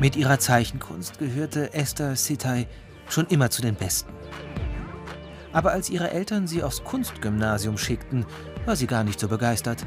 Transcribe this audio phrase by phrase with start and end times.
[0.00, 2.68] Mit ihrer Zeichenkunst gehörte Esther Sitai
[3.08, 4.12] schon immer zu den Besten.
[5.52, 8.24] Aber als ihre Eltern sie aufs Kunstgymnasium schickten,
[8.64, 9.84] war sie gar nicht so begeistert.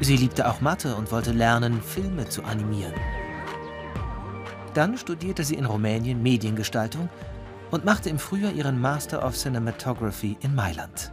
[0.00, 2.94] Sie liebte auch Mathe und wollte lernen, Filme zu animieren.
[4.74, 7.08] Dann studierte sie in Rumänien Mediengestaltung
[7.70, 11.12] und machte im Frühjahr ihren Master of Cinematography in Mailand.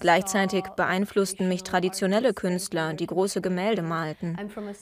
[0.00, 4.36] Gleichzeitig beeinflussten mich traditionelle Künstler, die große Gemälde malten.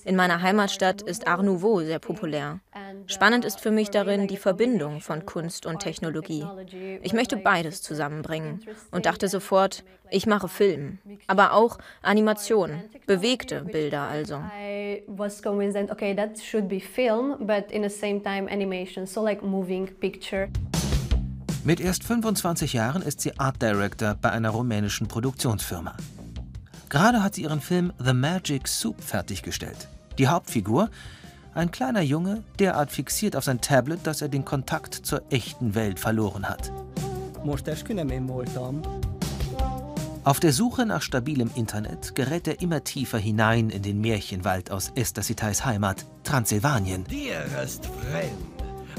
[0.05, 2.61] In meiner Heimatstadt ist Art Nouveau sehr populär.
[3.07, 6.45] Spannend ist für mich darin die Verbindung von Kunst und Technologie.
[7.03, 14.03] Ich möchte beides zusammenbringen und dachte sofort, ich mache Film, aber auch Animation, bewegte Bilder
[14.03, 14.43] also.
[15.91, 20.49] okay, that should be film, but in the same time animation, so like moving picture.
[21.65, 25.95] Mit erst 25 Jahren ist sie Art Director bei einer rumänischen Produktionsfirma.
[26.89, 29.89] Gerade hat sie ihren Film The Magic Soup fertiggestellt.
[30.19, 30.91] Die Hauptfigur,
[31.55, 36.01] ein kleiner Junge, derart fixiert auf sein Tablet, dass er den Kontakt zur echten Welt
[36.01, 36.73] verloren hat.
[40.25, 44.91] Auf der Suche nach stabilem Internet gerät er immer tiefer hinein in den Märchenwald aus
[44.97, 47.05] Esther Sitais Heimat, Transsilvanien.
[47.05, 48.33] Dearest friend,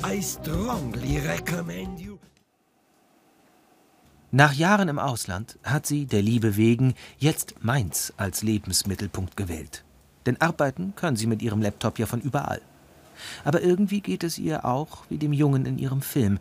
[0.05, 2.12] I strongly recommend you
[4.35, 9.83] nach Jahren im Ausland hat sie, der Liebe wegen, jetzt Mainz als Lebensmittelpunkt gewählt.
[10.25, 12.59] Denn arbeiten kann sie mit ihrem Laptop ja von überall.
[13.43, 16.39] Aber irgendwie geht es ihr auch wie dem Jungen in ihrem Film.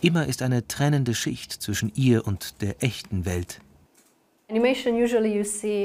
[0.00, 3.60] Immer ist eine trennende Schicht zwischen ihr und der echten Welt.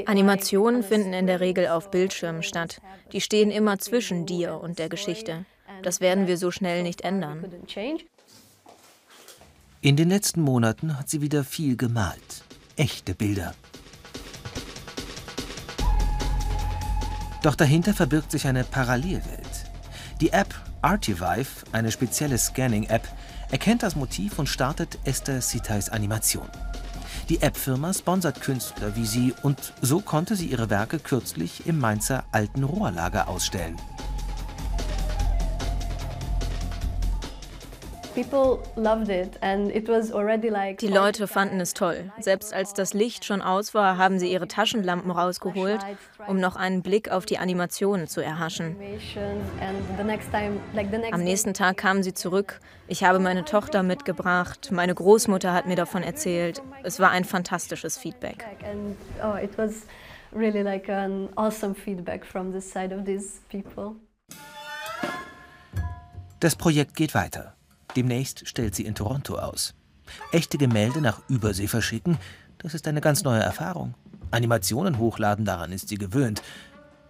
[0.06, 2.80] Animationen finden in der Regel auf Bildschirmen statt.
[3.12, 5.44] Die stehen immer zwischen dir und der Geschichte.
[5.82, 7.44] Das werden wir so schnell nicht ändern.
[9.84, 12.42] In den letzten Monaten hat sie wieder viel gemalt.
[12.74, 13.54] Echte Bilder.
[17.42, 19.70] Doch dahinter verbirgt sich eine Parallelwelt.
[20.22, 23.06] Die App Artivive, eine spezielle Scanning-App,
[23.50, 26.48] erkennt das Motiv und startet Esther Sitais Animation.
[27.28, 32.24] Die App-Firma sponsert Künstler wie sie und so konnte sie ihre Werke kürzlich im Mainzer
[32.32, 33.76] Alten Rohrlager ausstellen.
[38.16, 38.22] Die
[40.88, 42.12] Leute fanden es toll.
[42.20, 45.80] Selbst als das Licht schon aus war, haben sie ihre Taschenlampen rausgeholt,
[46.28, 48.76] um noch einen Blick auf die Animationen zu erhaschen.
[51.10, 52.60] Am nächsten Tag kamen sie zurück.
[52.86, 54.70] Ich habe meine Tochter mitgebracht.
[54.70, 56.62] Meine Großmutter hat mir davon erzählt.
[56.84, 58.44] Es war ein fantastisches Feedback.
[59.22, 59.36] Oh,
[60.34, 63.96] really like an awesome feedback from this side of these people.
[66.40, 67.54] Das Projekt geht weiter.
[67.96, 69.74] Demnächst stellt sie in Toronto aus.
[70.32, 72.18] Echte Gemälde nach Übersee verschicken,
[72.58, 73.94] das ist eine ganz neue Erfahrung.
[74.30, 76.42] Animationen hochladen, daran ist sie gewöhnt.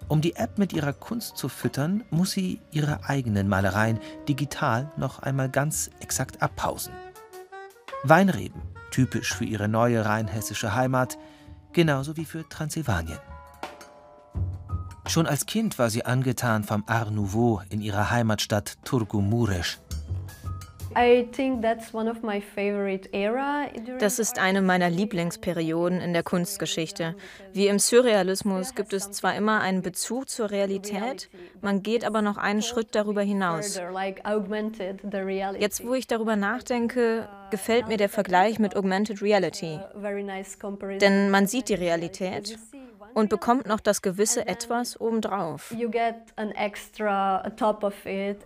[0.09, 5.21] Um die App mit ihrer Kunst zu füttern, muss sie ihre eigenen Malereien digital noch
[5.21, 6.93] einmal ganz exakt abpausen.
[8.03, 11.17] Weinreben, typisch für ihre neue rheinhessische Heimat,
[11.73, 13.19] genauso wie für Transsilvanien.
[15.07, 19.79] Schon als Kind war sie angetan vom Art Nouveau in ihrer Heimatstadt Turgu Mureş.
[23.99, 27.15] Das ist eine meiner Lieblingsperioden in der Kunstgeschichte.
[27.53, 31.29] Wie im Surrealismus gibt es zwar immer einen Bezug zur Realität,
[31.61, 33.81] man geht aber noch einen Schritt darüber hinaus.
[35.59, 39.81] Jetzt, wo ich darüber nachdenke, gefällt mir der Vergleich mit Augmented Reality.
[41.01, 42.59] Denn man sieht die Realität
[43.15, 45.73] und bekommt noch das gewisse Etwas obendrauf.
[45.77, 48.39] You get an extra top of it